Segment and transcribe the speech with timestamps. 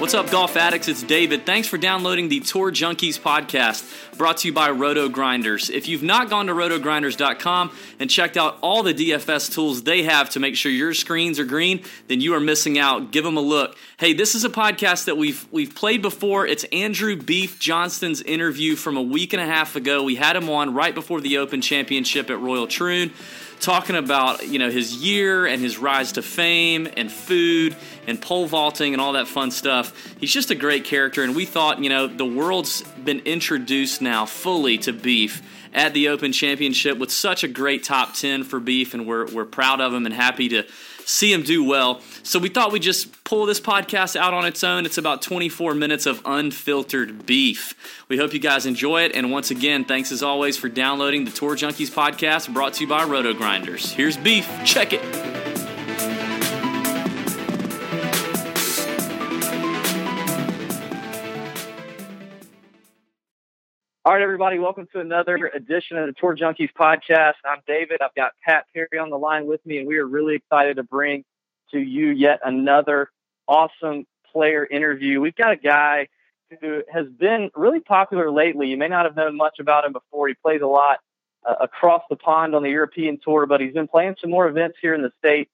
[0.00, 0.88] What's up, golf addicts?
[0.88, 1.44] It's David.
[1.44, 5.68] Thanks for downloading the Tour Junkies podcast brought to you by Roto Grinders.
[5.68, 10.30] If you've not gone to rotogrinders.com and checked out all the DFS tools they have
[10.30, 13.12] to make sure your screens are green, then you are missing out.
[13.12, 13.76] Give them a look.
[13.98, 16.46] Hey, this is a podcast that we've we've played before.
[16.46, 20.02] It's Andrew Beef Johnston's interview from a week and a half ago.
[20.02, 23.12] We had him on right before the Open Championship at Royal Troon
[23.60, 27.76] talking about you know his year and his rise to fame and food
[28.06, 29.92] and pole vaulting and all that fun stuff.
[30.18, 34.26] He's just a great character, and we thought you know the world's been introduced now
[34.26, 38.94] fully to beef at the Open Championship with such a great top ten for beef,
[38.94, 40.64] and we're we're proud of him and happy to
[41.10, 42.00] see him do well.
[42.22, 44.86] So we thought we'd just pull this podcast out on its own.
[44.86, 47.74] It's about 24 minutes of unfiltered beef.
[48.08, 49.12] We hope you guys enjoy it.
[49.14, 52.88] And once again, thanks as always for downloading the Tour Junkies podcast brought to you
[52.88, 53.92] by Roto Grinders.
[53.92, 54.48] Here's beef.
[54.64, 55.49] Check it.
[64.02, 67.34] All right, everybody, welcome to another edition of the Tour Junkies podcast.
[67.44, 68.00] I'm David.
[68.00, 70.82] I've got Pat Perry on the line with me, and we are really excited to
[70.82, 71.22] bring
[71.72, 73.10] to you yet another
[73.46, 75.20] awesome player interview.
[75.20, 76.08] We've got a guy
[76.62, 78.68] who has been really popular lately.
[78.68, 80.28] You may not have known much about him before.
[80.28, 81.00] He plays a lot
[81.46, 84.78] uh, across the pond on the European Tour, but he's been playing some more events
[84.80, 85.50] here in the state.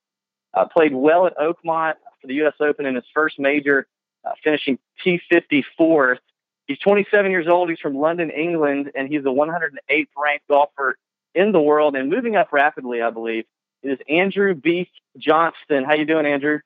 [0.53, 2.53] Uh, played well at Oakmont for the U.S.
[2.61, 3.87] Open in his first major,
[4.23, 6.19] uh, finishing T54th.
[6.67, 7.69] He's 27 years old.
[7.69, 10.97] He's from London, England, and he's the 108th ranked golfer
[11.33, 13.45] in the world and moving up rapidly, I believe.
[13.83, 14.89] It is Andrew B.
[15.17, 15.83] Johnston.
[15.85, 16.59] How you doing, Andrew?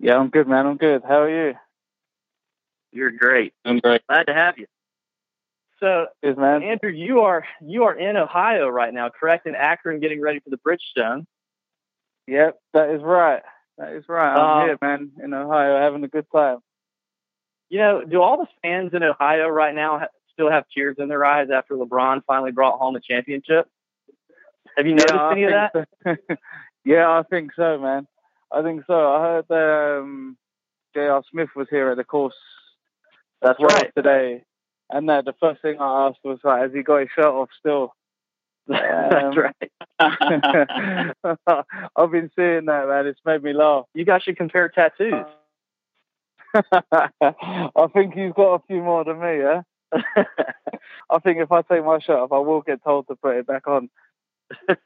[0.00, 0.66] Yeah, I'm good, man.
[0.66, 1.02] I'm good.
[1.06, 1.54] How are you?
[2.92, 3.52] You're great.
[3.64, 4.06] I'm great.
[4.08, 4.66] Glad to have you.
[5.80, 6.62] So, Yes, man.
[6.62, 9.46] Andrew, you are you are in Ohio right now, correct?
[9.46, 11.26] In Akron, getting ready for the Bridgestone.
[12.26, 13.42] Yep, that is right.
[13.76, 14.34] That is right.
[14.34, 16.58] I'm Um, here, man, in Ohio, having a good time.
[17.70, 21.08] You know, do all the fans in Ohio right now ha- still have tears in
[21.08, 23.68] their eyes after LeBron finally brought home the championship?
[24.76, 25.88] Have you noticed yeah, any of that?
[26.04, 26.16] so.
[26.84, 28.06] yeah, I think so, man.
[28.52, 29.12] I think so.
[29.14, 30.36] I heard um,
[30.94, 31.22] J.R.
[31.30, 32.34] Smith was here at the course
[33.42, 33.90] That's right.
[33.96, 34.44] today,
[34.90, 37.48] and uh, the first thing I asked was, like, has he got his shirt off
[37.58, 37.94] still?
[38.68, 39.70] That's Um, right.
[41.96, 43.06] I've been seeing that, man.
[43.06, 43.84] It's made me laugh.
[43.94, 45.26] You guys should compare tattoos.
[47.20, 49.62] I think he's got a few more than me, yeah?
[51.10, 53.46] I think if I take my shirt off, I will get told to put it
[53.46, 53.90] back on.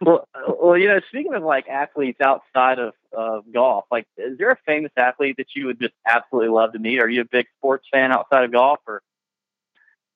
[0.00, 0.28] well,
[0.60, 4.58] well, you know, speaking of like athletes outside of of golf, like, is there a
[4.66, 7.00] famous athlete that you would just absolutely love to meet?
[7.00, 9.02] Are you a big sports fan outside of golf, or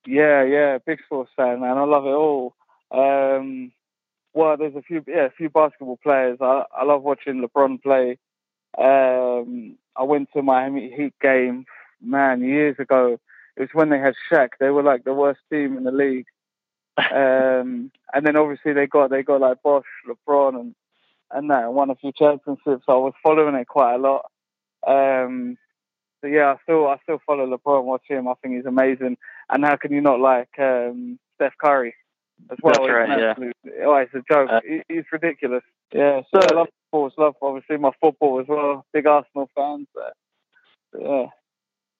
[0.05, 1.77] Yeah, yeah, big sports fan, man.
[1.77, 2.55] I love it all.
[2.91, 3.71] Um,
[4.33, 6.37] well, there's a few, yeah, a few basketball players.
[6.41, 8.17] I, I love watching LeBron play.
[8.79, 11.65] Um, I went to Miami Heat game,
[12.01, 13.19] man, years ago.
[13.57, 14.49] It was when they had Shaq.
[14.59, 16.27] They were like the worst team in the league.
[16.97, 20.75] Um, and then obviously they got they got like Bosh, LeBron, and
[21.31, 22.85] and that and won a few championships.
[22.87, 24.25] I was following it quite a lot.
[24.87, 25.57] Um,
[26.21, 28.27] so yeah, I still I still follow LeBron, watch him.
[28.27, 29.17] I think he's amazing.
[29.49, 31.95] And how can you not like um, Steph Curry
[32.51, 32.73] as well?
[32.73, 33.29] That's right, yeah.
[33.31, 34.49] absolute- Oh, it's a joke.
[34.51, 35.63] Uh, He- he's ridiculous.
[35.93, 37.15] Yeah, so I love sports.
[37.17, 38.85] Love obviously my football as well.
[38.93, 39.87] Big Arsenal fans.
[39.93, 40.13] But,
[40.99, 41.25] yeah,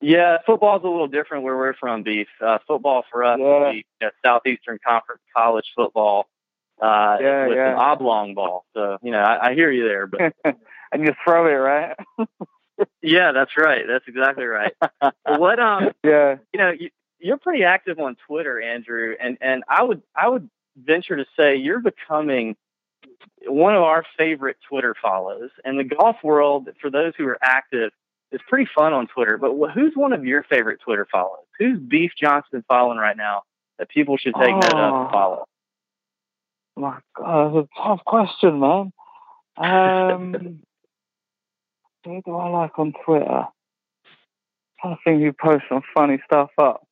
[0.01, 2.03] yeah, football's a little different where we're from.
[2.03, 3.71] Beef uh, football for us, Yeah.
[3.71, 6.27] be, you know, Southeastern Conference college football
[6.81, 7.71] uh, Yeah, with yeah.
[7.71, 8.65] an oblong ball.
[8.73, 10.33] So you know, I, I hear you there, but
[10.91, 11.95] and you throw it right.
[13.01, 13.85] yeah, that's right.
[13.87, 14.73] That's exactly right.
[15.25, 19.83] what um, yeah, you know, you, you're pretty active on Twitter, Andrew, and and I
[19.83, 22.55] would I would venture to say you're becoming
[23.45, 25.49] one of our favorite Twitter follows.
[25.63, 27.91] And the golf world, for those who are active,
[28.31, 29.37] is pretty fun on Twitter.
[29.37, 31.45] But who's one of your favorite Twitter follows?
[31.57, 33.43] Who's Beef Johnston following right now
[33.77, 35.01] that people should take note of Oh.
[35.03, 35.45] and follow?
[36.75, 38.93] my God, that's a tough question, man.
[39.57, 40.33] Um,
[42.05, 43.47] who do I like on Twitter?
[44.83, 46.87] I think who posts some funny stuff up.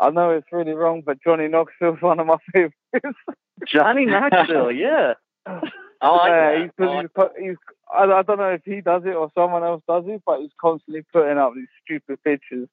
[0.00, 3.18] I know it's really wrong, but Johnny Knoxville's one of my favorites.
[3.66, 5.14] Johnny Knoxville, yeah.
[5.46, 6.60] I like Yeah, that.
[6.62, 7.56] he's, I like- he's, he's,
[7.94, 10.50] I, I don't know if he does it or someone else does it, but he's
[10.60, 12.68] constantly putting up these stupid pictures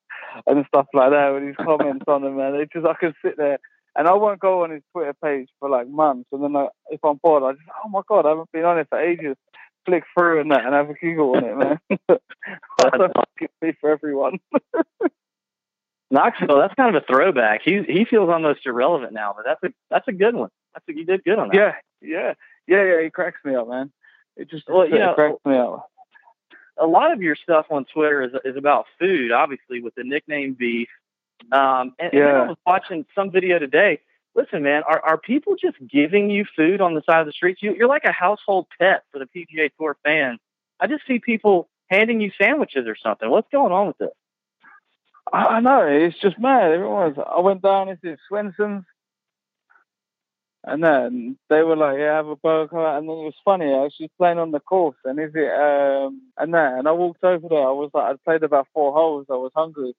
[0.48, 2.56] and stuff like that with his comments on them, man.
[2.56, 3.60] It's just I can sit there
[3.96, 7.00] and I won't go on his Twitter page for like months, and then I, if
[7.04, 9.36] I'm bored, I just oh my god, I haven't been on it for ages.
[9.86, 11.80] Flick through and that and have a giggle on it, man.
[12.10, 14.40] I don't think it's for everyone.
[16.12, 17.62] Knoxville, that's kind of a throwback.
[17.64, 20.50] He he feels almost irrelevant now, but that's a that's a good one.
[20.74, 21.56] That's a, you did good on that.
[21.56, 22.34] yeah, yeah,
[22.68, 23.02] yeah, yeah.
[23.04, 23.92] He cracks me up, man.
[24.36, 25.88] It just Well, you know- cracks me up.
[26.78, 30.54] a lot of your stuff on Twitter is is about food, obviously with the nickname
[30.54, 30.90] Beef.
[31.52, 32.28] Um, and, Yeah.
[32.30, 34.00] and I was watching some video today.
[34.36, 37.62] Listen, man, are are people just giving you food on the side of the streets?
[37.64, 40.40] You, you're like a household pet for the PGA Tour fans.
[40.80, 43.30] I just see people handing you sandwiches or something.
[43.30, 44.10] What's going on with this?
[45.34, 46.72] I know it's just mad.
[46.72, 47.18] Everyone's.
[47.20, 48.86] I went down into Swenson's,
[50.66, 53.68] and then they were like, "Yeah, have a burger." And then it was funny.
[53.68, 55.52] I was just playing on the course, and is it?
[55.54, 57.68] Um, and then and I walked over there.
[57.68, 59.28] I was like, I'd played about four holes.
[59.30, 59.94] I was hungry,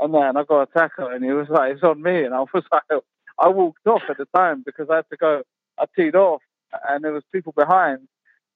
[0.00, 2.40] and then I got a tackle, and he was like, "It's on me." And I
[2.40, 3.02] was like,
[3.38, 5.42] I walked off at the time because I had to go.
[5.78, 6.42] I teed off,
[6.88, 8.08] and there was people behind.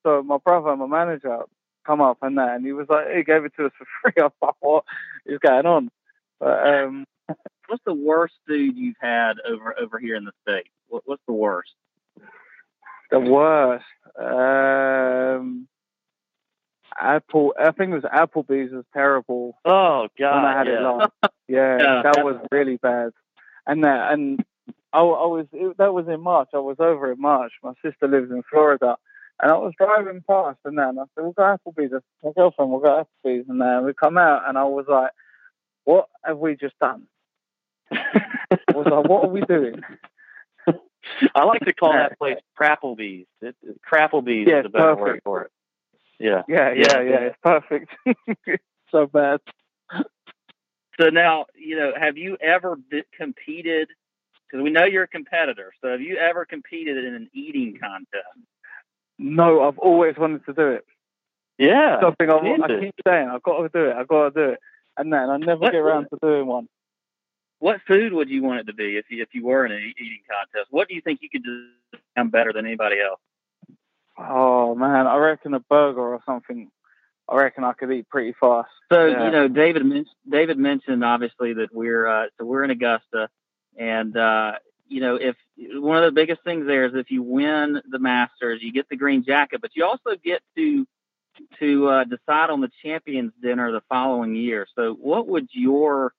[0.05, 1.41] So my brother, my manager,
[1.87, 4.23] come up and that, and he was like, he gave it to us for free.
[4.23, 4.85] I like, what
[5.27, 5.91] is going on?
[6.41, 7.05] Um,
[7.69, 10.71] What's the worst food you've had over over here in the states?
[10.89, 11.71] What, what's the worst?
[13.13, 13.85] the worst,
[14.19, 15.69] um,
[17.01, 17.55] Apple.
[17.59, 20.35] I think it was Applebee's was terrible Oh God!
[20.37, 20.73] when I had yeah.
[20.73, 21.13] it last.
[21.49, 22.03] Yeah, Yeah.
[22.05, 23.11] that was really bad.
[23.67, 24.45] And that, and
[24.93, 26.49] I, I was it, that was in March.
[26.55, 27.53] I was over in March.
[27.63, 28.97] My sister lives in Florida,
[29.41, 31.93] and I was driving past, and then I said, "We'll go Applebee's."
[32.25, 35.11] My girlfriend, we'll go Applebee's, and then we come out, and I was like,
[35.91, 37.07] "What have we just done?"
[37.93, 37.99] I
[38.75, 39.83] was like, "What are we doing?"
[41.35, 43.27] I like to call that place Crapplebee's.
[43.41, 45.01] It, it, Crapplebee's Yeah, is a better perfect.
[45.01, 45.51] word for it.
[46.19, 46.43] Yeah.
[46.49, 47.19] Yeah, Yeah, yeah, yeah.
[47.31, 47.91] It's perfect.
[48.91, 49.41] so bad.
[51.01, 52.79] So now, you know, have you ever
[53.17, 53.89] competed?
[54.47, 55.73] Because we know you're a competitor.
[55.81, 58.27] So have you ever competed in an eating contest?
[59.19, 60.85] No, I've always wanted to do it.
[61.59, 62.01] Yeah.
[62.01, 63.97] Something I, I keep saying, I've got to do it.
[63.97, 64.61] I've got to do it,
[64.97, 66.69] and then I never What- get around to doing one.
[67.59, 69.93] What food would you want it to be if you, if you were in an
[69.99, 70.69] eating contest?
[70.71, 71.69] What do you think you could do
[72.31, 73.21] better than anybody else?
[74.19, 76.71] Oh man, I reckon a burger or something.
[77.29, 78.71] I reckon I could eat pretty fast.
[78.93, 79.25] So Yeah.
[79.27, 83.29] you know, David David mentioned obviously that we're uh, so we're in Augusta,
[83.79, 84.59] and uh,
[84.89, 88.61] you know, if one of the biggest things there is if you win the Masters,
[88.63, 90.87] you get the green jacket, but you also get to
[91.59, 94.67] to uh, decide on the champions dinner the following year.
[94.77, 96.13] So, what would your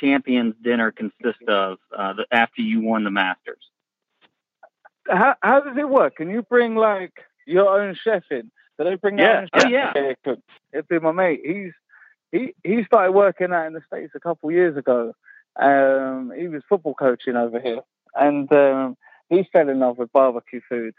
[0.00, 3.62] champions dinner consist of uh, the, after you won the Masters?
[5.08, 6.16] How how does it work?
[6.16, 7.12] Can you bring like
[7.46, 8.50] your own chef in?
[8.78, 9.40] Do they bring their Yeah.
[9.42, 9.92] own Oh, yeah.
[10.24, 10.40] cook?
[10.72, 11.40] It'd be my mate.
[11.44, 11.72] He's
[12.32, 15.14] he he started working out in the states a couple years ago.
[15.60, 17.80] Um, he was football coaching over here,
[18.14, 18.96] and um,
[19.28, 20.94] he fell in love with barbecue food.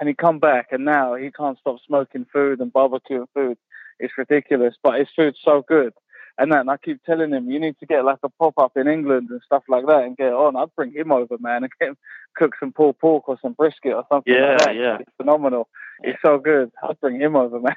[0.00, 3.58] And he come back, and now he can't stop smoking food and barbecuing food.
[3.98, 5.92] It's ridiculous, but his food's so good.
[6.40, 8.86] And then I keep telling him, you need to get like a pop up in
[8.86, 10.54] England and stuff like that, and get on.
[10.54, 11.96] I'd bring him over, man, and get him
[12.36, 14.32] cook some pulled pork or some brisket or something.
[14.32, 14.76] Yeah, like that.
[14.76, 14.98] yeah.
[15.00, 15.68] It's phenomenal.
[16.00, 16.70] It's so good.
[16.80, 17.74] I'd bring him over, man.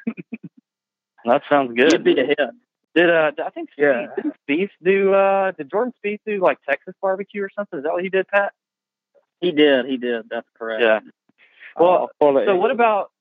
[1.26, 1.92] That sounds good.
[1.92, 2.40] You'd be a hit.
[2.94, 4.08] Did uh I think Spieth, Yeah.
[4.16, 7.80] didn't Spieth do uh did Jordan Spieth do like Texas barbecue or something?
[7.80, 8.54] Is that what he did, Pat?
[9.40, 9.86] He did.
[9.86, 10.26] He did.
[10.30, 10.84] That's correct.
[10.84, 11.00] Yeah.
[11.80, 12.46] Well, Oh.
[12.46, 13.12] So what about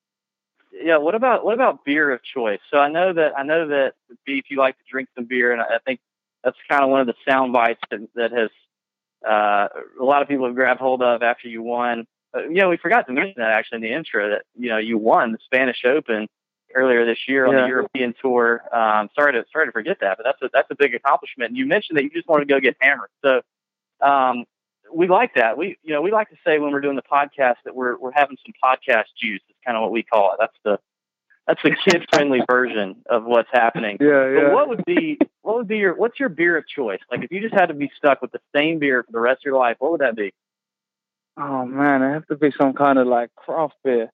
[0.72, 2.60] yeah, what about what about beer of choice?
[2.70, 3.94] So I know that I know that
[4.24, 6.00] beef you like to drink some beer and I think
[6.44, 8.50] that's kind of one of the sound bites that, that has
[9.28, 9.68] uh,
[10.00, 12.06] a lot of people have grabbed hold of after you won.
[12.34, 14.78] Uh, you know, we forgot to mention that actually in the intro that you know
[14.78, 16.26] you won the Spanish Open
[16.74, 17.62] earlier this year on Yeah.
[17.62, 18.62] the European Tour.
[18.72, 21.48] Um, sorry to sorry to forget that, but that's a that's a big accomplishment.
[21.50, 23.42] And you mentioned that you just wanted to go get hammered, so
[24.00, 24.44] um,
[24.92, 25.56] we like that.
[25.58, 28.12] We you know we like to say when we're doing the podcast that we're we're
[28.12, 29.40] having some podcast juice.
[29.48, 30.36] It's kind of what we call it.
[30.40, 30.78] That's the
[31.46, 33.98] that's the kid friendly version of what's happening.
[34.00, 37.00] yeah, But what would be what would be your what's your beer of choice?
[37.10, 39.38] Like if you just had to be stuck with the same beer for the rest
[39.38, 40.32] of your life, what would that be?
[41.36, 44.10] Oh man, it have to be some kind of like craft beer.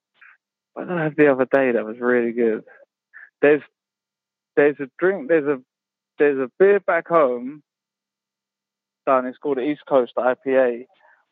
[0.74, 2.64] What did I have the other day that was really good?
[3.42, 3.62] There's
[4.56, 5.60] there's a drink there's a
[6.18, 7.62] there's a beer back home
[9.06, 10.86] done, it's called the East Coast IPA,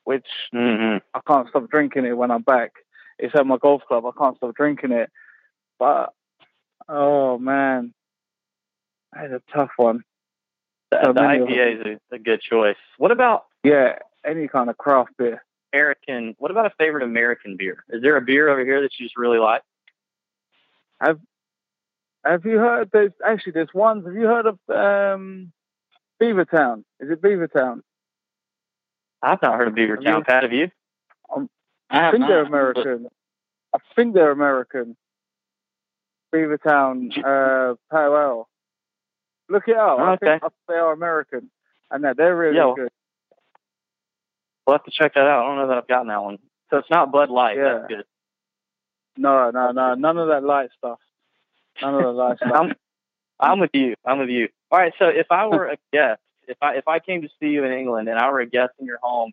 [0.04, 0.98] which Mm-hmm.
[1.14, 2.72] I can't stop drinking it when I'm back.
[3.18, 5.10] It's at my golf club, I can't stop drinking it.
[5.78, 6.12] But
[6.88, 7.92] oh man.
[9.12, 10.02] That's a tough one.
[10.90, 12.76] The, So the IPA is a, a good choice.
[12.98, 15.44] What about Yeah, any kind of craft beer.
[15.72, 16.34] American?
[16.38, 17.84] What about a favorite American beer?
[17.90, 19.62] Is there a beer over here that you just really like?
[21.00, 21.18] Have
[22.24, 22.90] Have you heard?
[22.92, 24.04] There's actually there's ones.
[24.06, 25.52] Have you heard of um,
[26.20, 26.84] Beavertown?
[27.00, 27.80] Is it Beavertown?
[29.22, 30.18] I've not heard of Have Beavertown.
[30.18, 30.70] you- Pat, have you?
[31.30, 31.46] I
[31.90, 33.08] I have think they're not, American.
[33.74, 34.96] I think they're American.
[36.34, 38.48] Beavertown, uh, Pale Ale.
[39.48, 39.98] Look it up.
[39.98, 40.38] I Okay.
[40.40, 41.50] think they are American,
[41.90, 42.92] and that they're really Yeah, well- good.
[44.66, 45.44] We'll have to check that out.
[45.44, 46.38] I don't know that I've gotten that one.
[46.70, 47.56] So it's not Bud Light.
[47.58, 47.74] Yeah.
[47.74, 48.06] That's good.
[49.18, 50.98] No, no, no, none of that light stuff.
[51.82, 52.54] None of the lifestyle.
[52.62, 52.74] I'm,
[53.38, 53.94] I'm with you.
[54.04, 54.48] I'm with you.
[54.74, 54.92] All right.
[54.98, 57.70] So if I were a guest, if I if I came to see you in
[57.70, 59.30] England and I were a guest in your home,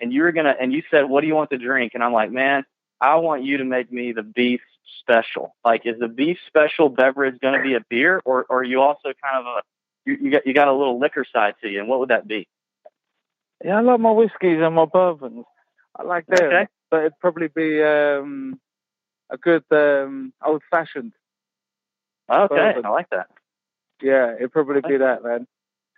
[0.00, 2.12] and you were gonna and you said, "What do you want to drink?" and I'm
[2.12, 2.64] like, "Man,
[3.00, 4.60] I want you to make me the beef
[5.00, 8.62] special." Like, is the beef special beverage going to be a beer, or or are
[8.62, 9.62] you also kind of a
[10.04, 11.80] you, you got you got a little liquor side to you?
[11.80, 12.46] And what would that be?
[13.64, 15.44] Yeah, I like my whiskies and my bourbons.
[15.98, 16.68] I like them, Okay.
[16.92, 18.60] but it'd probably be um,
[19.28, 21.14] a good um, old fashioned.
[22.30, 22.86] Okay, Bourbon.
[22.86, 23.26] I like that.
[24.02, 25.46] Yeah, it'd probably be that, man.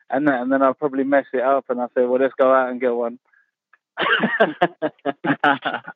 [0.09, 2.53] And then, and then I'll probably mess it up and I'll say, well, let's go
[2.53, 3.19] out and get one.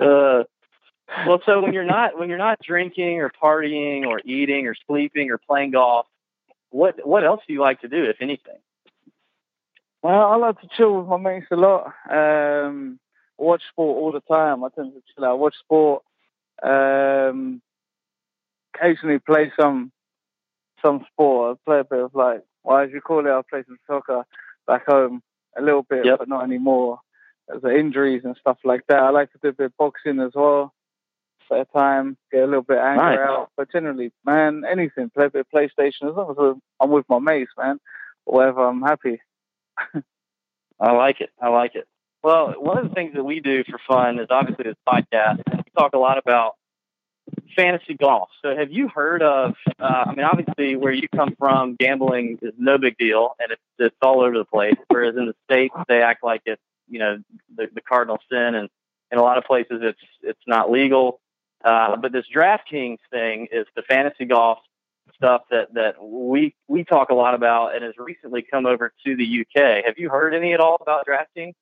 [0.01, 0.45] uh,
[1.27, 5.31] well, so when you're not when you're not drinking or partying or eating or sleeping
[5.31, 6.07] or playing golf,
[6.71, 8.59] what what else do you like to do, if anything?
[10.03, 11.93] Well, I like to chill with my mates a lot.
[12.11, 12.99] Um,
[13.37, 14.65] watch sport all the time.
[14.65, 16.03] I tend to chill out, watch sport.
[16.63, 17.61] Um,
[18.75, 19.93] occasionally play some
[20.85, 21.59] some sport.
[21.67, 24.25] I play a bit of like, well, as you call it, I play some soccer
[24.67, 25.23] back home
[25.57, 26.19] a little bit, Yep.
[26.21, 27.01] but not anymore.
[27.49, 29.01] There's the injuries and stuff like that.
[29.03, 30.73] I like to do a bit of boxing as well.
[31.47, 33.19] Spare time, get a little bit angry Nice.
[33.29, 33.51] out.
[33.57, 35.11] But generally, man, anything.
[35.11, 37.81] Play a bit of PlayStation as long as I'm with my mates, man.
[38.25, 39.21] Whatever, I'm happy.
[40.81, 41.31] I like it.
[41.41, 41.87] I like it.
[42.23, 45.43] Well, one of the things that we do for fun is obviously this podcast.
[45.53, 46.55] We talk a lot about
[47.57, 48.29] fantasy golf.
[48.43, 49.55] So, have you heard of?
[49.79, 53.63] Uh, I mean, obviously, where you come from, gambling is no big deal, and it's
[53.79, 54.77] it's all over the place.
[54.89, 57.19] Whereas in the states, they act like it's you know
[57.57, 58.69] the, the cardinal sin, and
[59.11, 61.21] in a lot of places, it's it's not legal.
[61.65, 64.59] Uh, but this DraftKings thing is the fantasy golf
[65.15, 69.17] stuff that that we we talk a lot about, and has recently come over to
[69.17, 69.85] the UK.
[69.85, 71.55] Have you heard any at all about DraftKings?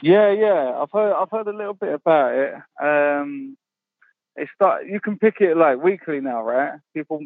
[0.00, 0.80] Yeah, yeah.
[0.80, 2.54] I've heard I've heard a little bit about it.
[2.82, 3.56] Um
[4.36, 6.74] it start you can pick it like weekly now, right?
[6.94, 7.20] People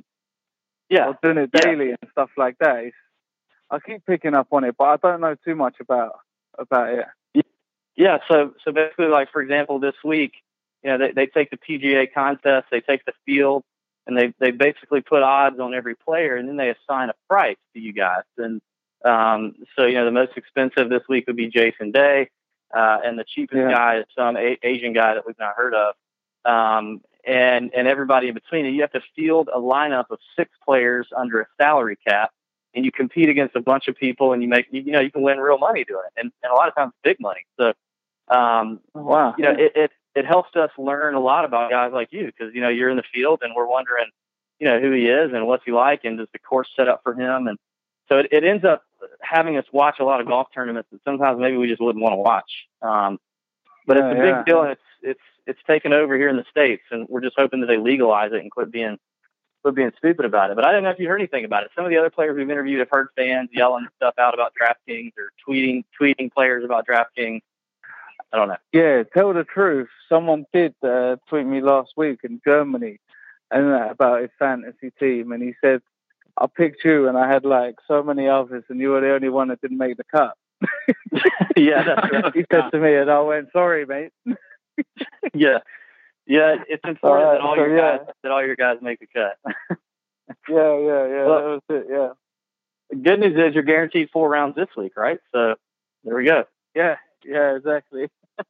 [0.89, 1.61] Yeah, are doing it Yeah.
[1.63, 2.77] daily and stuff like that.
[2.85, 2.97] It's,
[3.71, 6.19] I keep picking up on it, but I don't know too much about
[6.59, 7.07] about it.
[7.97, 10.35] Yeah, so so basically, like for example, this week,
[10.83, 13.65] you know, they they take the PGA contest, they take the field,
[14.07, 17.57] and they they basically put odds on every player, and then they assign a price
[17.75, 18.25] to you guys.
[18.37, 18.61] And
[19.05, 22.29] um, so you know, the most expensive this week would be Jason Day,
[22.77, 23.71] uh, and the cheapest Yeah.
[23.73, 25.95] guy is some a- Asian guy that we've not heard of.
[26.47, 30.51] Um, and and everybody in between, and you have to field a lineup of six
[30.65, 32.31] players under a salary cap,
[32.75, 35.23] and you compete against a bunch of people, and you make you know you can
[35.23, 37.45] win real money doing it, and, and a lot of times big money.
[37.59, 37.73] So
[38.29, 39.35] um, Wow.
[39.37, 42.55] you know, it, it it helps us learn a lot about guys like you because
[42.55, 44.07] you know you're in the field and we're wondering,
[44.61, 47.01] you know, who he is and what's he like and does the course set up
[47.03, 47.59] for him and
[48.09, 48.83] so it, it ends up
[49.21, 52.13] having us watch a lot of golf tournaments that sometimes maybe we just wouldn't want
[52.13, 52.51] to watch.
[52.83, 53.19] Um,
[53.87, 54.43] but it's a big yeah.
[54.45, 57.61] deal and it's it's it's taken over here in the states and we're just hoping
[57.61, 58.99] that they legalize it and quit being
[59.63, 60.57] quit being stupid about it.
[60.57, 61.71] But I don't know if you heard anything about it.
[61.75, 65.13] Some of the other players we've interviewed have heard fans yelling stuff out about DraftKings
[65.17, 67.41] or tweeting tweeting players about DraftKings.
[68.33, 68.57] I don't know.
[68.73, 69.89] Yeah, tell the truth.
[70.09, 72.99] Someone did uh, tweet me last week in Germany
[73.51, 75.81] and uh, about his fantasy team, and he said,
[76.37, 79.29] "I picked you, and I had like so many others, and you were the only
[79.29, 80.35] one that didn't make the cut."
[81.57, 82.25] yeah, that's right.
[82.35, 84.13] he said to me, and I went, "Sorry, mate."
[85.35, 85.59] yeah,
[86.27, 86.57] yeah.
[86.69, 87.99] It's important Alright, that all so your yeah.
[87.99, 89.39] guys that all your guys make the cut.
[90.49, 91.25] Yeah, yeah, yeah.
[91.27, 91.87] Well- that was it.
[91.89, 92.09] Yeah,
[92.91, 95.21] the good news is you're guaranteed four rounds this week, right?
[95.33, 95.55] So
[96.05, 96.45] there we go.
[96.75, 97.57] yeah, yeah.
[97.57, 98.09] Exactly.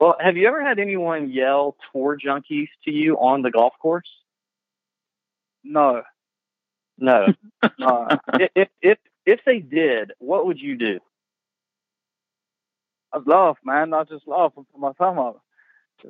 [0.00, 4.08] Well, have you ever had anyone yell tour junkies to you on the golf course?
[5.64, 6.02] No,
[6.98, 7.26] No.
[7.80, 8.06] no.
[8.34, 11.00] if, if if if they did, what would you do?
[13.12, 13.92] I'd laugh, man.
[13.92, 15.42] I'd just laugh and put my thumb up.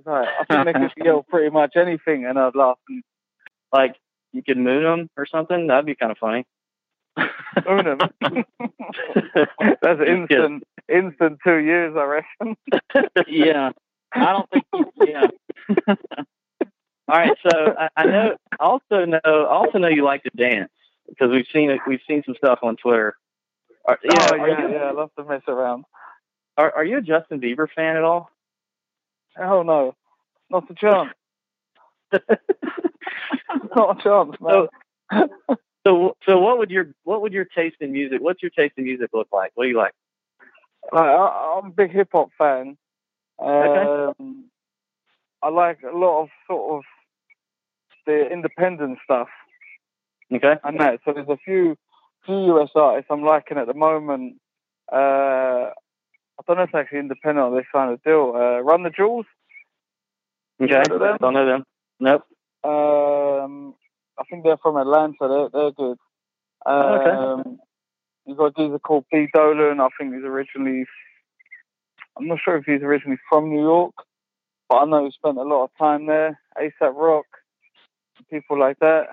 [0.04, 2.78] Like, I think they could yell pretty much anything, and I'd laugh.
[2.88, 3.02] And
[3.72, 3.96] Like
[4.32, 5.66] you could moon them or something?
[5.66, 6.44] That'd be kind of funny.
[7.66, 7.98] own 'em.
[9.82, 12.56] That's instant, instant two years, I reckon.
[13.26, 13.70] yeah,
[14.12, 14.64] I don't think.
[15.04, 15.26] Yeah,
[17.08, 18.36] All right, so I, I know.
[18.60, 19.46] Also know.
[19.46, 20.70] Also know you like to dance
[21.08, 21.80] because we've seen it.
[21.86, 23.16] We've seen some stuff on Twitter.
[23.86, 24.82] Are, yeah, oh, yeah, you, yeah.
[24.82, 25.84] I love to mess around.
[26.58, 28.30] are, are you a Justin Bieber fan at all?
[29.38, 29.94] Hell no,
[30.50, 31.10] not a chance.
[33.76, 35.28] not a chance, man.
[35.86, 38.20] So, so what would your what would your taste in music?
[38.20, 39.52] What's your taste in music look like?
[39.54, 39.92] What do you like?
[40.92, 42.76] Like, I, I'm a big hip hop fan.
[43.40, 44.12] Okay.
[44.20, 44.44] Um,
[45.42, 46.82] I like a lot of sort of
[48.06, 49.28] the independent stuff.
[50.32, 50.56] Okay.
[50.62, 51.00] and that.
[51.04, 51.76] So there's a few
[52.26, 54.36] few US artists I'm liking at the moment.
[54.92, 55.70] Uh,
[56.38, 58.32] I don't know if it's actually independent or this kind of deal.
[58.34, 59.26] Uh, Run the Jewels.
[60.60, 60.82] Okay.
[61.20, 61.64] Don't know them.
[62.00, 62.24] Nope.
[62.64, 63.74] Um,
[64.18, 65.14] I think they're from Atlanta.
[65.20, 65.98] They're they're good.
[66.66, 67.50] Um, Oh, okay.
[68.26, 69.80] You've got a geezer called Pete Dolan.
[69.80, 70.84] I think he's originally.
[72.18, 73.94] I'm not sure if he's originally from New York,
[74.68, 76.38] but I know he spent a lot of time there.
[76.60, 77.26] ASAP Rock,
[78.30, 79.06] people like that.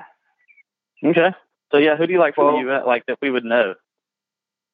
[1.03, 1.31] Okay.
[1.71, 2.83] So yeah, who do you like from Well- the U.S.
[2.85, 3.75] like that we would know?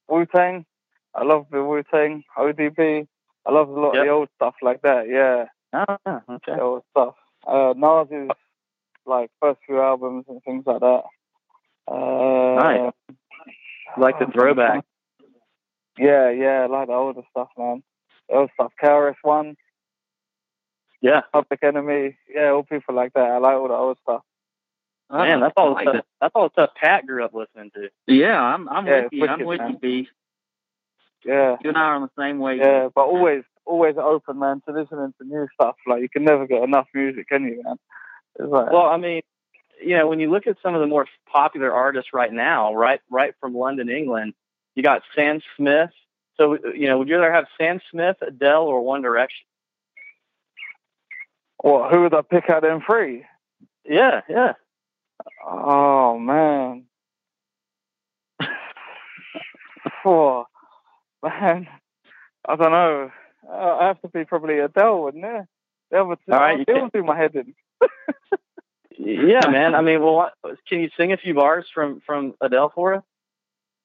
[0.07, 0.65] Wu Tang.
[1.15, 2.23] I love the Wu Tang.
[2.37, 3.07] ODB.
[3.45, 4.01] I love a lot Yep.
[4.01, 5.07] of the old stuff like that.
[5.09, 6.55] Yeah, Oh, okay.
[6.55, 7.15] the old stuff.
[7.45, 8.29] Uh, Nas is
[9.05, 11.03] like first few albums and things like that.
[11.87, 12.93] Uh, Nice.
[13.97, 14.85] Like the throwback.
[15.97, 17.83] Yeah, yeah, I like the older stuff, man.
[18.29, 18.71] The old stuff.
[18.81, 19.55] KRS One,
[21.01, 21.21] Yeah.
[21.33, 22.17] Public Enemy.
[22.33, 23.29] Yeah, all people like that.
[23.31, 24.21] I like all the old stuff.
[25.11, 25.75] Man, that's all.
[25.75, 27.89] I the like stuff, that's all the stuff Pat grew up listening to.
[28.07, 29.27] Yeah, I'm I'm Yeah, with you.
[29.27, 29.71] I'm with man.
[29.71, 30.07] you, Beef.
[31.25, 32.59] Yeah, You and I are on the same wave.
[32.59, 35.75] yeah, but always, always open, man, to listening to new stuff.
[35.87, 37.75] Like you can never get enough music, can you, man?
[38.39, 39.21] It's like, Well, I mean,
[39.83, 43.01] you know, when you look at some of the more popular artists right now, right,
[43.09, 44.33] right from London, England,
[44.75, 45.89] you got Sam Smith.
[46.37, 49.45] So, you know, would you rather have Sam Smith, Adele, or One Direction?
[51.63, 53.25] Well, Who would I pick out them three?
[53.85, 54.53] Yeah, yeah.
[55.45, 56.85] Oh man.
[60.05, 60.45] oh
[61.23, 61.67] man.
[62.47, 63.11] I don't know.
[63.47, 65.45] Uh, I have to be probably Adele, wouldn't it?
[65.95, 67.53] Other two, All right, they do my head in.
[69.03, 69.73] Yeah, man.
[69.73, 70.29] I mean, well,
[70.69, 73.03] can you sing a few bars from from Adele for us?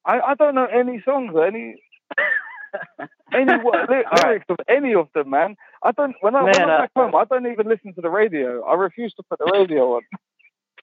[0.04, 1.76] I, I don't know any songs, or any
[3.32, 4.24] any what, ly- All right.
[4.26, 5.56] lyrics of any of them, man.
[5.82, 6.14] I don't.
[6.20, 8.62] When I when I'm uh, back home, I don't even listen to the radio.
[8.64, 10.02] I refuse to put the radio on.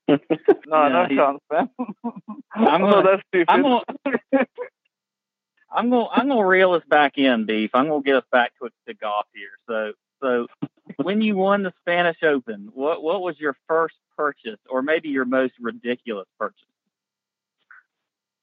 [0.08, 1.70] No, No, no chance, man.
[2.56, 3.46] I'm I'm not gonna- that stupid.
[3.50, 3.84] I'm gonna,
[5.74, 7.72] I'm gonna, I'm gonna reel us back in, beef.
[7.74, 9.50] I'm gonna get us back to to golf here.
[9.68, 10.48] So, so
[10.98, 15.26] when you won the Spanish Open, what what was your first purchase, or maybe your
[15.26, 16.68] most ridiculous purchase?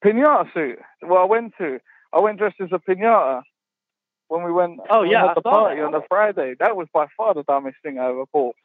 [0.04, 0.78] pinata suit.
[1.02, 1.80] Well, I went to.
[2.12, 3.42] I went dressed as a pinata
[4.28, 4.80] when we went.
[4.88, 5.86] Oh, we yeah, had the party that.
[5.86, 6.54] on the Friday.
[6.58, 8.56] That was by far the dumbest thing I ever bought.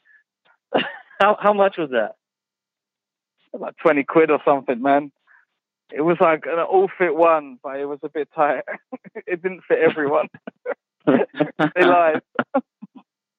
[1.19, 2.15] how how much was that?
[3.53, 5.11] Like twenty quid or something, man.
[5.91, 8.63] It was like an all fit one, but it was a bit tight.
[9.27, 10.27] it didn't fit everyone.
[11.05, 12.21] they lied.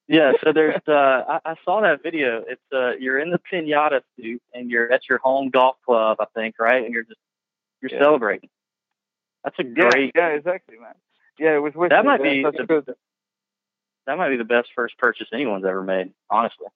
[0.08, 0.92] Yeah, so there's uh
[1.28, 2.44] I, I saw that video.
[2.46, 6.26] It's uh you're in the pinata suit and you're at your home golf club, I
[6.32, 6.84] think, right?
[6.84, 7.18] And you're just
[7.82, 8.04] you're Yeah.
[8.04, 8.48] celebrating.
[9.42, 10.94] That's a great yeah, exactly, man.
[11.40, 11.90] Yeah, it was wicked.
[11.90, 12.94] That might be the- good.
[14.06, 16.68] that might be the best first purchase anyone's ever made, honestly.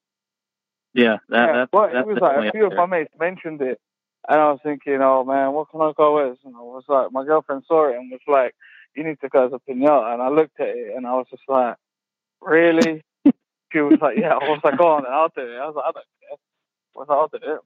[0.93, 3.81] Yeah, that, yeah, that, well, it was like a few of my mates mentioned it,
[4.29, 6.39] and I was thinking, oh man, what can I go with?
[6.45, 8.55] And I was like, my girlfriend saw it and was like,
[8.95, 10.13] you need to go as a pinata.
[10.15, 11.77] And I looked at it and I was just like,
[12.41, 13.03] really?
[13.73, 14.35] she was like, yeah.
[14.35, 15.57] I was like, go on, I'll do it.
[15.57, 16.37] I was like, I don't care.
[16.97, 17.61] I was like, I'll do it.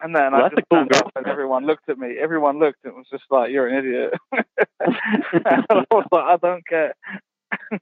[0.00, 2.16] And then Well, I just cool and everyone looked at me.
[2.20, 4.12] Everyone looked and was just like, you're an idiot.
[4.80, 6.94] and I was like, I don't care.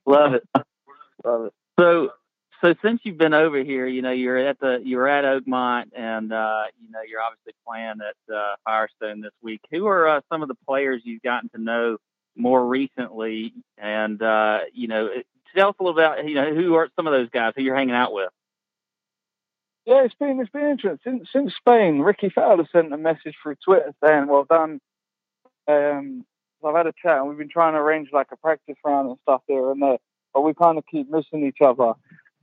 [0.07, 0.45] Love it.
[1.25, 1.53] Love it.
[1.79, 2.11] So,
[2.65, 6.33] so since you've been over here, you know you're at the you're at Oakmont, and
[6.33, 9.61] uh, you know you're obviously playing at uh, Firestone this week.
[9.71, 11.99] Who are uh, some of the players you've gotten to know
[12.37, 13.53] more recently?
[13.77, 15.11] And uh, you know,
[15.55, 17.77] tell us a little about you know who are some of those guys who you're
[17.77, 18.31] hanging out with.
[19.85, 21.99] Yeah, it's been it's been interesting since since Spain.
[21.99, 24.81] Rickie Fowler sent a message through Twitter saying, "Well done."
[25.69, 26.25] Um,
[26.65, 29.19] I've had a chat and we've been trying to arrange like a practice round and
[29.23, 29.99] stuff there and there,
[30.33, 31.93] but we kind of keep missing each other.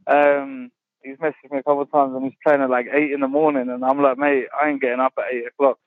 [0.07, 0.71] Um,
[1.03, 3.27] he's messaged me a couple of times and he's playing at like eight in the
[3.27, 5.77] morning, and I'm like, mate, I ain't getting up at eight o'clock.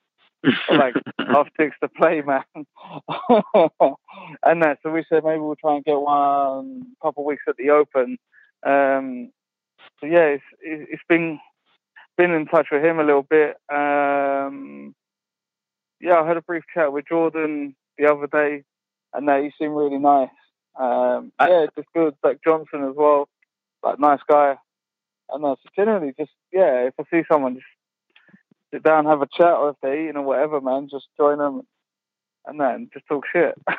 [0.69, 2.43] Like half six to play, man.
[4.43, 7.43] and that, so we said maybe we'll try and get one a couple of weeks
[7.47, 8.17] at the Open.
[8.65, 9.31] Um,
[9.99, 11.39] so yeah, it's it- it's been
[12.17, 13.57] been in touch with him a little bit.
[13.73, 14.93] Um,
[15.99, 18.63] yeah, I had a brief chat with Jordan the other day,
[19.13, 20.29] and that he seemed really nice.
[20.79, 22.15] Um, yeah, just good.
[22.23, 23.27] Like Johnson as well,
[23.85, 24.55] like nice guy.
[25.29, 26.87] And that's generally just yeah.
[26.87, 27.65] If I see someone, just
[28.73, 31.61] sit down, have a chat, or if they're eating or whatever, man, just join them,
[32.45, 33.55] and then just talk shit.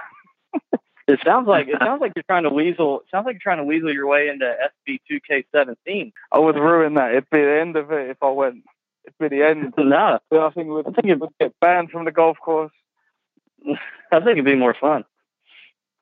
[1.08, 2.98] It sounds like it sounds like you're trying to weasel.
[2.98, 4.52] It sounds like you're trying to weasel your way into
[4.88, 6.12] SB 2K17.
[6.32, 7.12] I would ruin that.
[7.12, 8.64] It'd be the end of it if I went.
[9.04, 9.72] It'd be the end.
[9.78, 12.72] No, But I think we'd, I think it- we'd get banned from the golf course.
[13.64, 15.04] I think it'd be more fun.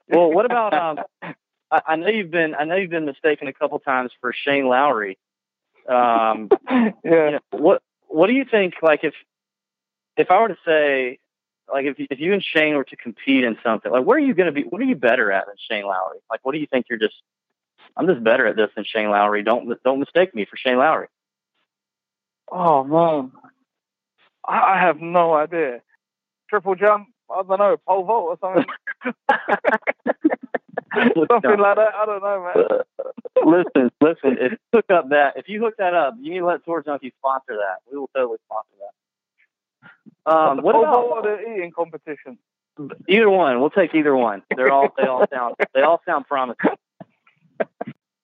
[0.09, 1.35] Well, what about um?
[1.75, 4.69] I, I know you've been I know you've been mistaken a couple times for Shane
[4.69, 5.19] Lowry.
[5.89, 6.93] Um, yeah.
[7.05, 8.75] you know, what what do you think?
[8.81, 9.15] Like if
[10.17, 11.19] if I were to say,
[11.73, 14.35] like if if you and Shane were to compete in something, like where are you
[14.35, 14.63] going to be?
[14.63, 16.19] What are you better at than Shane Lowry?
[16.31, 17.21] Like what do you think you're just?
[17.97, 19.43] I'm just better at this than Shane Lowry.
[19.43, 21.09] Don't don't mistake me for Shane Lowry.
[22.53, 23.33] Oh man.
[24.47, 25.81] I, I have no idea.
[26.49, 28.67] Triple jump, I don't know, pole vault or something.
[30.95, 31.95] something like that.
[31.95, 33.45] I don't know, man.
[33.45, 34.37] listen, listen.
[34.41, 36.83] If you hook up that, if you hook that up, you need to let Tour
[36.85, 37.79] Junkie sponsor that.
[37.91, 40.33] We will totally sponsor that.
[40.33, 42.39] Um, what about or the eating competition?
[43.09, 43.61] either one?
[43.61, 44.43] We'll take either one.
[44.57, 46.71] They're all they all sound they all sound promising.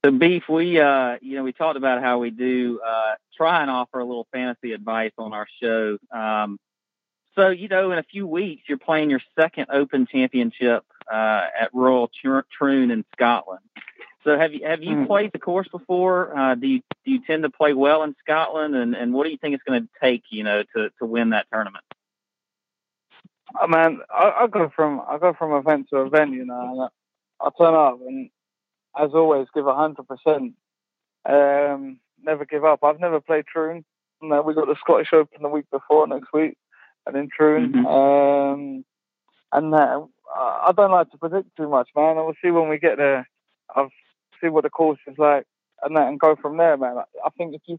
[0.05, 3.71] So beef, we uh, you know, we talked about how we do uh, try and
[3.71, 5.99] offer a little fantasy advice on our show.
[6.11, 6.59] Um,
[7.35, 11.71] so you know, in a few weeks, you're playing your second Open Championship uh, at
[11.73, 12.11] Royal
[12.57, 13.61] Troon in Scotland.
[14.25, 15.07] So have you have you Mhm.
[15.07, 16.37] played the course before?
[16.37, 18.75] Uh, do you do you tend to play well in Scotland?
[18.77, 21.31] And, and what do you think it's going to take, you know, to, to win
[21.31, 21.85] that tournament?
[23.61, 26.61] Oh, man, I, I go from I go from event to event, you know.
[26.73, 28.31] And I, I turn up and,
[28.99, 30.55] as always, give a hundred percent.
[31.25, 32.85] Um, never give up.
[32.85, 33.85] I've never played Troon.
[34.23, 36.57] No, we got the Scottish Open the week before next week,
[37.07, 37.73] and in Troon.
[37.73, 37.87] Mhm.
[37.87, 38.85] Um,
[39.53, 42.19] and uh, I don't like to predict too much, man.
[42.19, 43.29] I will see when we get there.
[43.75, 43.91] I'll
[44.43, 45.45] see what the course is like,
[45.83, 46.99] and that, and go from there, man.
[46.99, 47.79] I, I think if you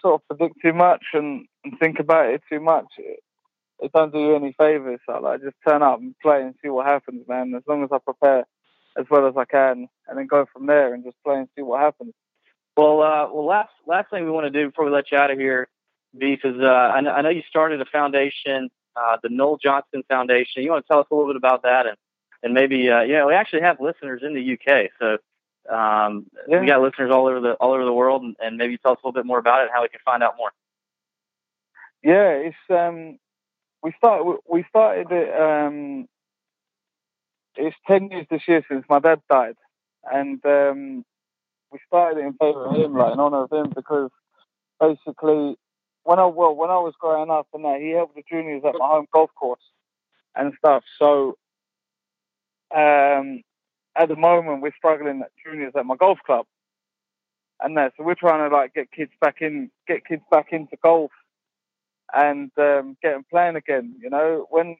[0.00, 3.20] sort of predict too much and, and think about it too much, it,
[3.80, 5.00] it don't do you any favors.
[5.06, 7.54] So like, just turn up and play and see what happens, man.
[7.56, 8.44] As long as I prepare
[8.96, 11.62] as well as I can, and then go from there and just play and see
[11.62, 12.14] what happens.
[12.76, 15.30] Well, uh, well, last last thing we want to do before we let you out
[15.30, 15.68] of here,
[16.16, 20.02] Beef, is uh, I, know, I know you started a foundation, uh, the Noel Johnston
[20.08, 20.62] Foundation.
[20.62, 21.96] You want to tell us a little bit about that, and
[22.42, 25.18] and maybe uh, you know we actually have listeners in the UK, so
[25.74, 26.60] um, Yeah.
[26.60, 28.98] we got listeners all over the all over the world, and, and maybe tell us
[29.02, 30.50] a little bit more about it and how we can find out more.
[32.02, 33.18] Yeah, it's um,
[33.82, 36.06] we started we started it um,
[37.56, 39.56] it's ten years this year since my dad died,
[40.12, 41.04] and um,
[41.72, 44.10] we started it in favour of him, like in honour of him, because
[44.80, 45.56] basically
[46.04, 48.74] when I well when I was growing up and that he helped the juniors at
[48.78, 49.62] my home golf course
[50.36, 50.84] and stuff.
[50.98, 51.36] So
[52.74, 53.42] um,
[53.96, 56.46] at the moment we're struggling at juniors at my golf club,
[57.60, 60.76] and that so we're trying to like get kids back in, get kids back into
[60.82, 61.10] golf
[62.14, 63.96] and um, get them playing again.
[64.02, 64.76] You know, when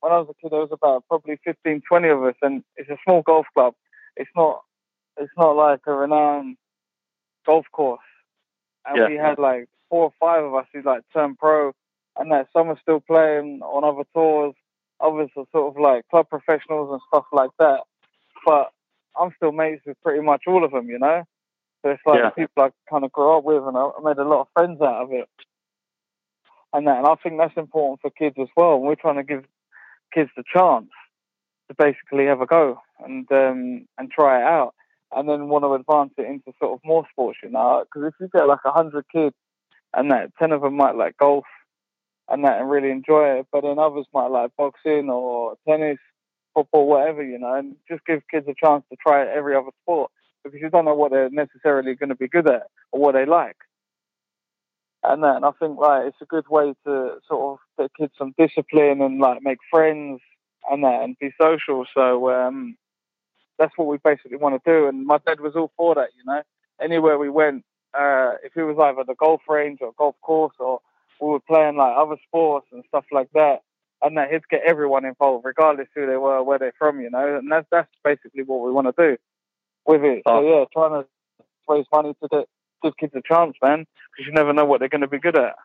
[0.00, 2.90] when I was a kid, there was about probably 15, 20 of us, and it's
[2.90, 3.74] a small golf club.
[4.16, 4.62] It's not
[5.16, 6.56] it's not like a renowned
[7.46, 8.00] golf course.
[8.86, 9.08] And Yeah.
[9.08, 11.72] we had like four or five of us who like turned pro,
[12.18, 14.54] and that some are still playing on other tours.
[15.00, 17.80] Others are sort of like club professionals and stuff like that.
[18.44, 18.70] But
[19.18, 21.24] I'm still mates with pretty much all of them, you know.
[21.82, 22.30] So it's like Yeah.
[22.30, 24.80] people I kind of grew up with, and I I made a lot of friends
[24.80, 25.28] out of it
[26.72, 26.98] and that.
[26.98, 28.74] And I think that's important for kids as well.
[28.74, 29.44] And we're trying to give
[30.12, 30.88] kids the chance
[31.68, 34.74] to basically have a go and um, and try it out,
[35.14, 37.84] and then want to advance it into sort of more sports, you know.
[37.84, 39.34] Because if you get like a hundred kids,
[39.94, 41.44] and that ten of them might like golf,
[42.28, 45.98] and that and really enjoy it, but then others might like boxing or tennis,
[46.54, 50.10] football, whatever, you know, and just give kids a chance to try every other sport
[50.44, 53.26] because you don't know what they're necessarily going to be good at or what they
[53.26, 53.56] like
[55.04, 55.36] and that.
[55.36, 59.00] And I think like it's a good way to sort of get kids some discipline
[59.00, 60.20] and like make friends
[60.70, 61.84] and that and be social.
[61.94, 62.76] So um,
[63.58, 64.88] that's what we basically want to do.
[64.88, 66.10] And my dad was all for that.
[66.16, 66.42] You know,
[66.80, 70.80] anywhere we went, uh, if it was either the golf range or golf course or
[71.20, 73.62] we were playing like other sports and stuff like that.
[74.00, 77.38] And that he'd get everyone involved, regardless who they were, where they're from, you know.
[77.38, 79.16] And that's that's basically what we want to do
[79.84, 80.22] with it.
[80.24, 81.08] So yeah, trying to
[81.68, 82.48] raise money to get
[82.80, 85.36] give kids a chance, man, because you never know what they're going to be good
[85.36, 85.56] at.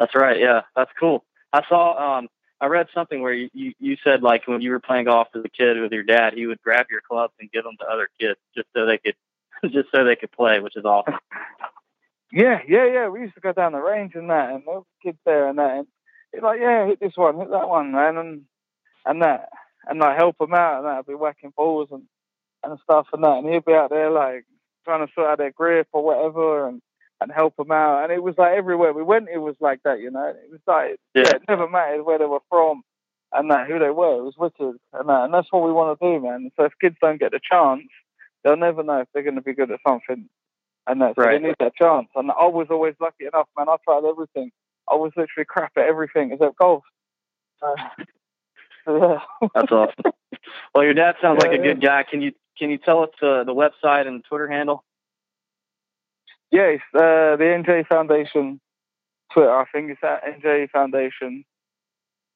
[0.00, 0.40] That's right.
[0.40, 1.24] Yeah, that's cool.
[1.52, 2.18] I saw.
[2.18, 2.28] Um,
[2.60, 5.44] I read something where you, you you said like when you were playing golf as
[5.44, 8.08] a kid with your dad, he would grab your clubs and give them to other
[8.18, 9.14] kids just so they could
[9.72, 11.14] just so they could play, which is awesome.
[12.32, 13.08] Yeah, yeah, yeah.
[13.08, 15.58] We used to go down the range and that, and there was kids there and
[15.58, 15.86] that, and
[16.32, 18.42] it's like, yeah, hit this one, hit that one, man, and
[19.06, 19.50] and that,
[19.86, 20.98] and like help them out, and that.
[20.98, 22.02] I'd be whacking balls and
[22.64, 24.46] and stuff and that, and he'd be out there like
[24.84, 26.82] trying to sort out their grip or whatever, and
[27.20, 28.02] and help them out.
[28.02, 30.26] And it was like everywhere we went, it was like that, you know.
[30.26, 31.22] It was like Yeah.
[31.26, 32.82] yeah, it never mattered where they were from
[33.32, 34.18] and that who they were.
[34.18, 36.50] It was wicked and that, and that's what we want to do, man.
[36.56, 37.82] So if kids don't get the chance,
[38.44, 40.28] they'll never know if they're going to be good at something.
[40.86, 41.40] And that, so Right.
[41.40, 42.08] they need that chance.
[42.14, 43.68] And I was always lucky enough, man.
[43.68, 44.52] I tried everything.
[44.90, 46.84] I was literally crap at everything except golf.
[47.62, 47.74] Uh,
[48.86, 49.18] yeah.
[49.54, 50.12] That's awesome.
[50.74, 52.04] Well, your dad sounds like a good guy.
[52.04, 54.84] Can you can you tell us uh, the website and Twitter handle?
[56.50, 58.60] Yes, uh, the NJ Foundation
[59.32, 59.50] Twitter.
[59.54, 61.44] I think it's at NJ Foundation,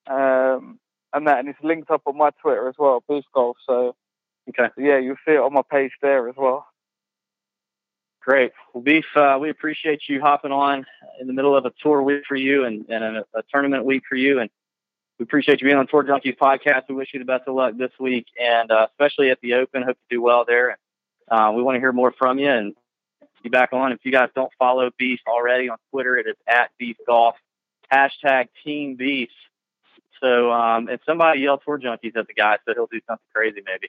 [0.09, 0.81] um,
[1.13, 3.57] and that, and it's linked up on my Twitter as well, Beef Golf.
[3.67, 3.95] So
[4.49, 6.67] Okay, yeah, you'll see it on my page there as well.
[8.29, 8.53] Great.
[8.75, 10.85] Well, Beef, uh, we appreciate you hopping on
[11.21, 14.03] in the middle of a tour week for you and, and a, a, tournament week
[14.07, 14.39] for you.
[14.41, 14.51] And
[15.19, 16.83] we appreciate you being on Tour Junkies podcast.
[16.91, 19.83] We wish you the best of luck this week and uh, especially at the Open.
[19.83, 20.77] Hope you do well there.
[21.31, 22.75] Uh, we want to hear more from you and
[23.43, 23.93] be back on.
[23.93, 27.37] If you guys don't follow Beef already on Twitter, it is at Beef Golf,
[27.93, 29.31] hashtag Team Beef.
[30.21, 33.63] So, um, if somebody yell Tour Junkies at the guy, so he'll do something crazy
[33.65, 33.89] maybe.